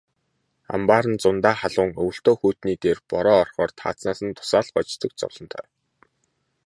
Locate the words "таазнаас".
3.79-4.19